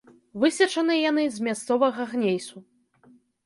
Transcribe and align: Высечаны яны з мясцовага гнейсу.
Высечаны 0.43 0.95
яны 1.09 1.27
з 1.37 1.47
мясцовага 1.49 2.09
гнейсу. 2.17 2.57